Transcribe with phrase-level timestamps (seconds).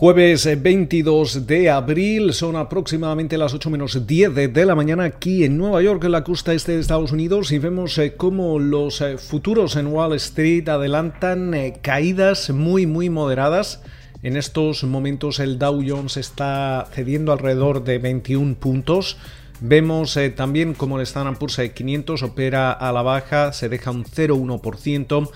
[0.00, 5.42] Jueves 22 eh, de abril, son aproximadamente las 8 menos 10 de la mañana aquí
[5.42, 9.00] en Nueva York, en la costa este de Estados Unidos, y vemos eh, cómo los
[9.00, 13.82] eh, futuros en Wall Street adelantan caídas muy, muy moderadas.
[14.22, 19.16] En estos momentos el Dow Jones está cediendo alrededor de 21 puntos.
[19.60, 25.28] Vemos también cómo el Standard Poor's 500 opera a la baja, se deja un 0,1%.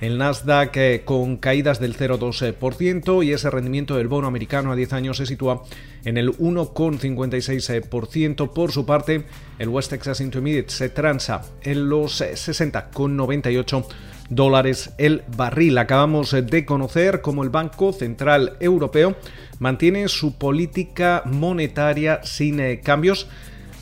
[0.00, 4.92] El Nasdaq eh, con caídas del 0,2% y ese rendimiento del bono americano a 10
[4.92, 5.62] años se sitúa
[6.04, 8.52] en el 1,56%.
[8.52, 9.24] Por su parte,
[9.58, 13.86] el West Texas Intermediate se transa en los 60,98
[14.28, 15.78] dólares el barril.
[15.78, 19.16] Acabamos de conocer cómo el Banco Central Europeo
[19.60, 23.28] mantiene su política monetaria sin eh, cambios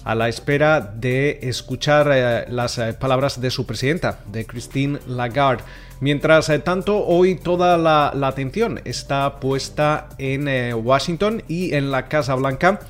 [0.04, 5.64] a la espera de escuchar eh, las eh, palabras de su presidenta, de Christine Lagarde.
[6.00, 12.34] Mientras eh, tanto, hoy toda la, atención está puesta en Washington y en la Casa
[12.34, 12.80] Blanca.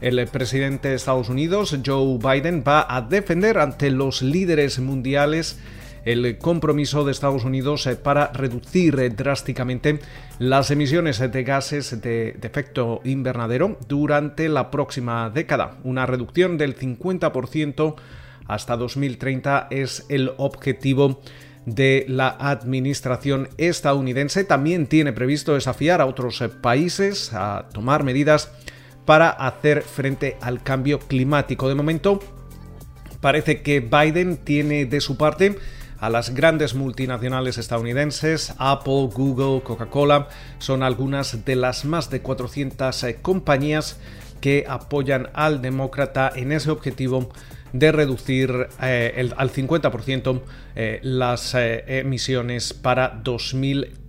[0.00, 5.58] El presidente de Estados Unidos, Joe Biden, va a defender ante los líderes mundiales
[6.04, 10.00] el compromiso de Estados Unidos eh, para reducir eh, drásticamente
[10.38, 15.78] las emisiones de gases de, efecto invernadero durante la próxima década.
[15.84, 17.94] Una reducción del 50%
[18.46, 21.20] hasta 2030 es el objetivo
[21.64, 24.44] de la administración estadounidense.
[24.44, 28.52] También tiene previsto desafiar a otros eh, países a tomar medidas
[29.06, 31.68] para hacer frente al cambio climático.
[31.68, 32.20] De momento,
[33.20, 35.56] parece que Biden tiene de su parte
[36.04, 40.28] a las grandes multinacionales estadounidenses, Apple, Google, Coca-Cola,
[40.58, 43.98] son algunas de las más de 400 eh, compañías
[44.42, 47.30] que apoyan al demócrata en ese objetivo
[47.72, 50.42] de reducir eh, al 50%
[50.76, 54.03] eh, las emisiones para 2030.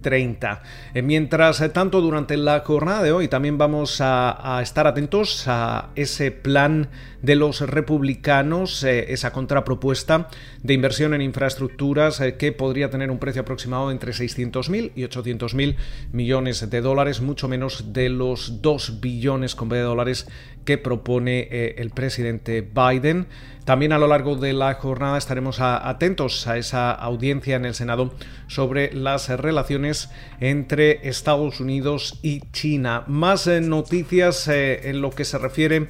[1.04, 6.90] Mientras tanto, durante la jornada de hoy también vamos a, estar atentos a ese plan
[7.22, 10.30] de los republicanos eh, esa contrapropuesta
[10.62, 15.76] de inversión en infraestructuras eh, que podría tener un precio aproximado entre 600.000 y 800.000
[16.12, 20.28] millones de dólares, mucho menos de los 2 billones de dólares
[20.66, 23.28] que propone eh, el presidente Biden.
[23.66, 28.14] También a lo largo de la jornada estaremos atentos a esa audiencia en el Senado
[28.48, 29.95] sobre las relaciones
[30.40, 33.04] entre Estados Unidos y China.
[33.08, 35.88] Más noticias en lo que se refiere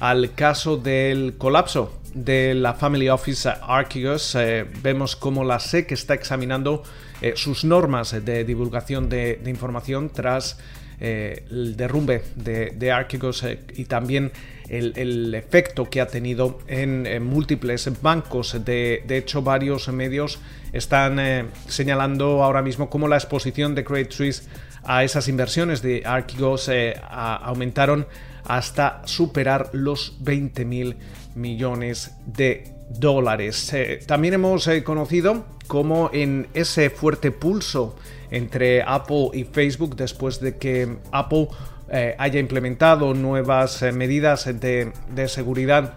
[0.00, 4.34] al caso del colapso de la Family Office Archegos.
[4.34, 6.82] Eh, vemos cómo la SEC está examinando
[7.20, 10.58] eh, sus normas de divulgación de, información tras
[11.00, 13.44] eh, el derrumbe de, de Archegos
[13.74, 14.32] y también
[14.68, 18.56] el, efecto que ha tenido en, múltiples bancos.
[18.64, 20.38] De, hecho, varios medios
[20.72, 24.48] están señalando ahora mismo cómo la exposición de Credit Suisse
[24.84, 26.70] a esas inversiones de Archegos
[27.10, 28.06] aumentaron
[28.44, 30.96] hasta superar los 20 mil
[31.34, 33.72] millones de dólares.
[33.72, 37.96] Eh, también hemos eh, conocido cómo en ese fuerte pulso
[38.30, 41.48] entre Apple y Facebook después de que Apple
[41.90, 45.94] eh, haya implementado nuevas medidas de, de, seguridad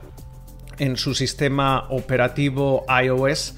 [0.79, 3.55] en su sistema operativo iOS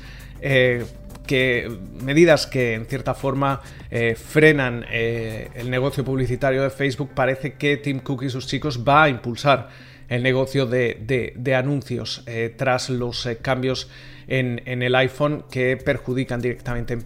[1.25, 1.71] que
[2.01, 7.77] medidas que en cierta forma eh, frenan eh, el negocio publicitario de Facebook, parece que
[7.77, 9.69] Tim Cook y sus chicos va a impulsar
[10.09, 13.89] el negocio de, anuncios eh, tras los cambios
[14.27, 16.99] en, en, el iPhone que perjudican directamente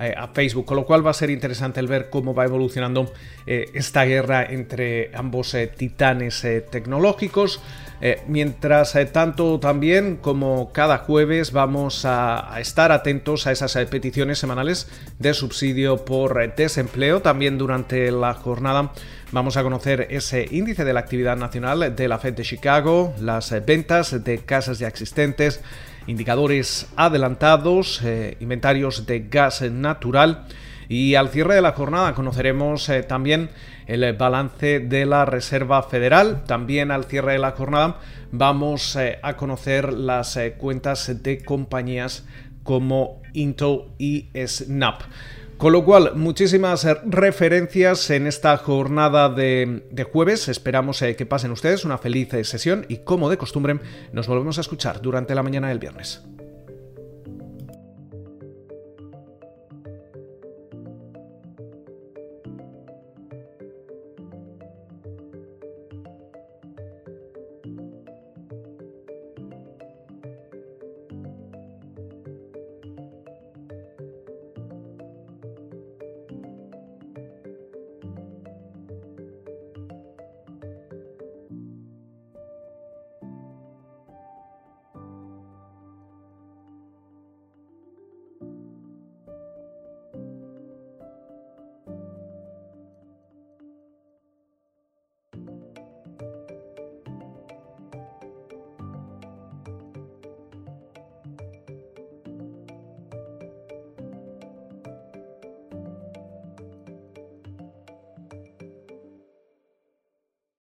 [0.00, 3.12] a Facebook, con lo cual va a ser interesante el ver cómo va evolucionando
[3.46, 7.60] esta guerra entre ambos titanes tecnológicos.
[8.02, 13.84] Eh, mientras eh, tanto, también como cada jueves vamos a, estar atentos a esas eh,
[13.86, 14.88] peticiones semanales
[15.18, 17.20] de subsidio por desempleo.
[17.20, 18.92] También durante la jornada
[19.32, 23.54] vamos a conocer ese índice de la actividad nacional de la Fed de Chicago, las
[23.66, 25.60] ventas de casas ya existentes,
[26.06, 28.02] indicadores adelantados,
[28.40, 30.46] inventarios de gas natural.
[30.88, 33.50] Y al cierre de la jornada conoceremos también
[33.86, 36.44] el balance de la Reserva Federal.
[36.44, 37.98] También al cierre de la jornada
[38.30, 42.24] vamos eh, a conocer las eh, cuentas de compañías
[42.62, 45.02] como Intel y Snap.
[45.60, 50.48] Con lo cual, muchísimas referencias en esta jornada de, jueves.
[50.48, 53.78] Esperamos eh, que pasen ustedes una feliz sesión y como de costumbre
[54.10, 56.24] nos volvemos a escuchar durante la mañana del viernes.